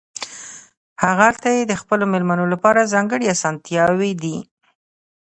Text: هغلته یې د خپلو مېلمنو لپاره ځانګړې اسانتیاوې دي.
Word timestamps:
هغلته 1.03 1.47
یې 1.55 1.63
د 1.67 1.73
خپلو 1.81 2.03
مېلمنو 2.13 2.45
لپاره 2.53 2.89
ځانګړې 2.93 3.25
اسانتیاوې 3.35 4.11
دي. 4.23 4.37